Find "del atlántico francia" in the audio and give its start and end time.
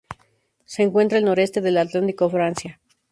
1.61-2.79